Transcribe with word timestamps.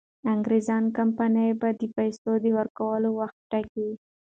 انګریزي 0.33 0.75
کمپانۍ 0.97 1.49
به 1.59 1.69
د 1.79 1.81
پیسو 1.95 2.31
د 2.43 2.45
ورکولو 2.57 3.09
وخت 3.19 3.37
ټاکي. 3.51 3.89